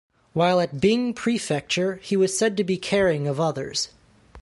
[0.33, 3.89] While at Bing Prefecture, he was said to be caring of others.